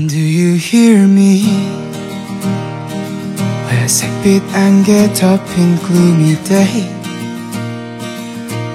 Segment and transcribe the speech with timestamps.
[0.00, 1.44] Do you hear me?
[3.68, 6.88] 회색빛 안개 덮인 gloomy day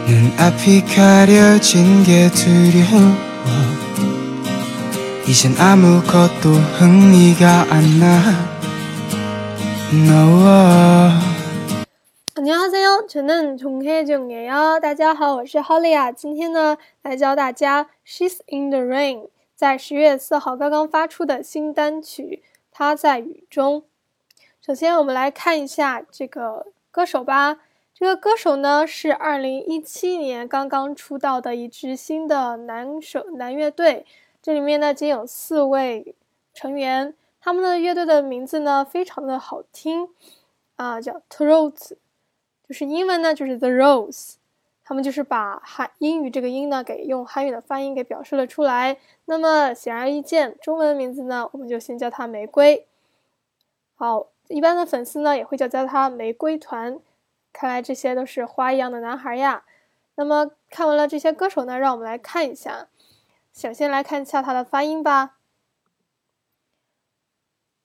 [0.07, 3.15] 눈앞이 가려진 게 두려워
[5.27, 8.51] 이젠 아무것도 흥미가 안나
[9.93, 11.31] No
[12.35, 14.79] 안녕하세요，저는 종혜종예요。
[14.81, 16.11] 大家好，我是 Holly 啊。
[16.11, 23.80] 今天呢，来教大家《She's in the Rain》 在十月四号刚刚发出的新单曲《她在雨中》。
[24.60, 27.60] 首先，我们来看一下这个歌手吧。
[27.94, 34.04] 这个歌手呢是二零一七年刚刚出道的一支新的男手男乐队。
[34.42, 36.14] 这里面呢仅有四位
[36.52, 40.10] 成员，他们的乐队的名字呢非常的好听
[40.74, 41.94] 啊，叫 Trolls，
[42.68, 44.34] 就是英文呢就是 The Rose。
[44.88, 52.86] 他们就是把韩英语这个音呢，给用韩语的发音给表示了出来，那么显而易见，中文名字呢，我们就先叫它玫瑰。
[53.96, 57.00] 好，一般的粉丝呢，也会叫叫他玫瑰团，
[57.52, 59.64] 看来这些都是花一样的男孩呀。
[60.14, 62.86] 那么看完了这些歌手呢，让我们来看一下，
[63.52, 65.38] 想先来看一下他的发音吧。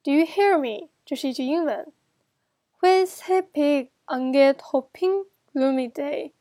[0.03, 1.91] Do you hear me 这是一句英文
[2.79, 6.33] ，who is happy on get hoping gloomy day。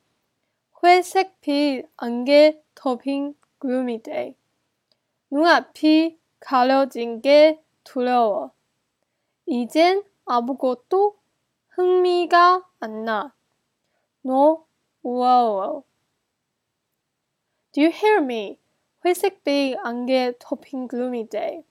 [0.83, 4.34] 회색 빛 안개 덮인 gloomy day.
[5.31, 8.53] 눈앞이 가려진 게 두려워.
[9.45, 11.17] 이젠 아무것도
[11.69, 13.34] 흥미가 안 나.
[14.25, 14.64] No,
[15.05, 15.84] wow.
[17.72, 18.59] Do you hear me?
[19.05, 21.62] 회색 빛 안개 덮인 gloomy day.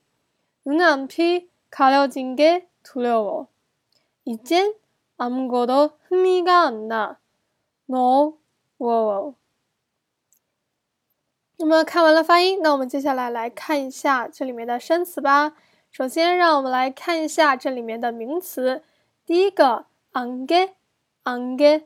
[0.64, 3.48] 눈앞이 가려진 게 두려워.
[4.24, 4.74] 이젠
[5.16, 7.18] 아무것도 흥미가 안 나.
[7.88, 8.39] No,
[8.80, 9.34] 哇哦！
[11.58, 15.54] 那么看完了发音，那我们接下来来看一下这里面的生词吧。
[15.90, 18.82] 首先，让我们来看一下这里面的名词。
[19.26, 21.84] 第一个，ange，ange，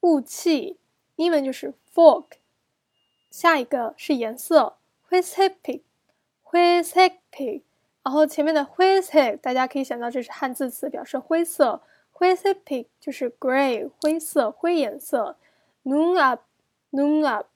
[0.00, 0.80] 雾气，
[1.14, 2.24] 英文就是 fog。
[3.30, 4.78] 下一个是颜色
[5.10, 5.80] ，white，white，
[8.02, 11.82] 然后前面的 white，大家可以想到这是汉字词，表示灰色。
[12.18, 15.36] white 就是 gray，灰色，灰颜色。
[15.84, 16.42] Noon up,
[16.90, 17.46] noon up,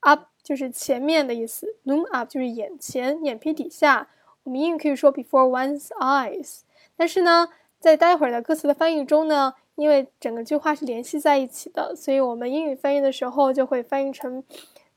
[0.00, 1.76] up 就是前面的意思。
[1.84, 4.08] Noon up 就是眼前、眼皮底下。
[4.44, 6.60] 我们英语可以说 before one's eyes。
[6.96, 14.44] 但是呢，在待会儿的歌词的翻译中呢，因为整个句话是联系在一起的，所以我们英语翻译的时候就会翻译成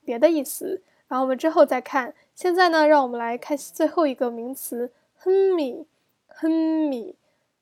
[0.04, 0.81] 别的意思。
[1.08, 2.14] 然后我们之后再看。
[2.36, 5.86] 现在呢，让我们来看最后一个名词，哼咪，
[6.28, 6.52] 哼
[6.90, 7.16] 咪，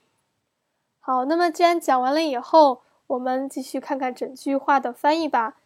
[1.01, 5.57] 好，那么既然讲完了以后，我们继续看看整句话的翻译吧。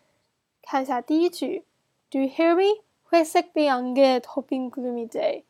[0.63, 1.67] 看一下第一句
[2.11, 2.86] ，Do you hear me？
[3.12, 5.44] 회색빛안개덮인 gloomy day，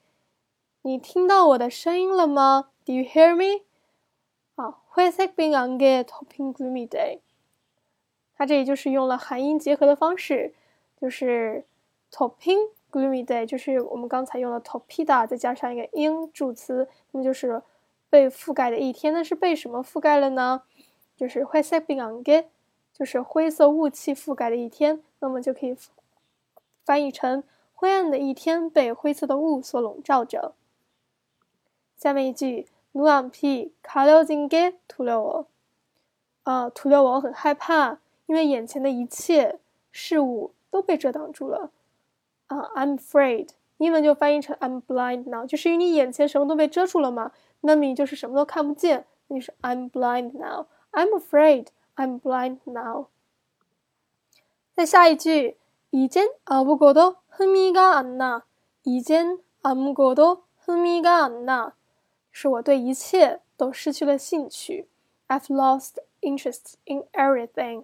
[0.82, 2.70] 你听到我的声音了吗？
[2.86, 3.64] Do you hear me？
[4.56, 7.20] 啊，회색빛안개덮인 gloomy day，
[8.36, 10.54] 它这里就是用了韩音结合的方式，
[11.00, 11.66] 就是
[12.12, 17.62] topping gloomy day，就是我们刚才用了 topida 再加上一个 in 助词，那么就是
[18.10, 19.14] 被覆盖的一天。
[19.14, 20.64] 那是被什么覆盖了呢？
[21.16, 22.46] 就是灰色冰안개
[22.92, 25.04] 就是灰色雾气覆盖的一天。
[25.20, 25.78] 那么就可以
[26.87, 27.43] 翻译成
[27.75, 30.55] 灰暗的一天被灰色的雾所笼罩着。
[31.97, 35.47] 下面一句，nuam pi kalauzinge tulewo，
[36.45, 39.59] 啊，tulewo 很害怕，因为眼前的一切
[39.91, 41.73] 事物都被遮挡住了。
[42.47, 43.49] 啊，I'm afraid，
[43.79, 47.33] 英文就翻译成 I'm blind now，就是因为你眼前什么都被遮住了嘛，
[47.63, 53.07] 那么你就是什么都看不见，那就是 I'm blind now，I'm afraid，I'm blind now。
[54.77, 55.57] 在下一句。
[55.96, 58.46] 이젠아무것도흠이가안 나，
[58.84, 61.76] 이젠아무것도흠이가안 나。
[62.32, 64.88] 是我对一切都失去了兴趣，
[65.28, 67.84] I've lost interest in everything。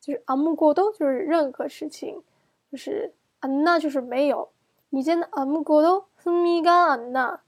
[0.00, 2.24] 就是아무것도就是任何事情，
[2.70, 4.50] 就是안 나就是没有，
[4.90, 7.42] 이젠아무것도흠이가안 나。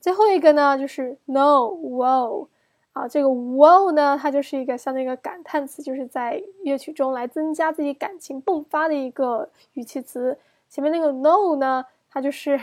[0.00, 2.48] 最后一个呢就是 no wow
[2.93, 10.37] 啊，这个 wow 呢它就是一个相当于一个感叹词，就是在乐曲中来增加自己感情迸发的一个语气词。
[10.69, 12.59] 前面那个 no 呢，它就是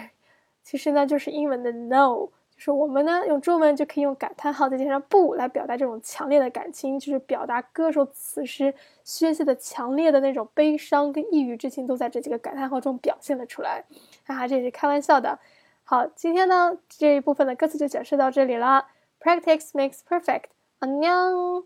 [0.62, 2.65] 其实呢就是英文的 no 就。
[2.65, 13.83] 是我们呢，用中文就可以用感叹号再加上不来表达这种强烈的感情，就是表达歌手此时宣泄的强烈的那种悲伤跟抑郁之情，都在这几个感叹号中表现了出来。
[14.26, 15.38] 哈哈，这也是开玩笑的。
[15.85, 18.87] 好，今天呢这一部分的歌词就讲述到这里了。
[19.19, 21.63] Practice makes perfect。안녕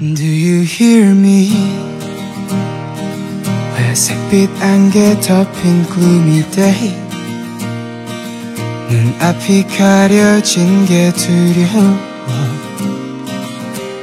[0.00, 1.50] Do you hear me?
[3.76, 6.94] 회색빛 안개 덮인 gloomy day
[8.88, 11.98] 눈앞이 가려진 게 두려워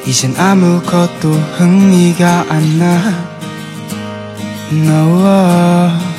[0.06, 3.32] 이젠 아무것도 흥미가 안 나.
[4.72, 6.12] No.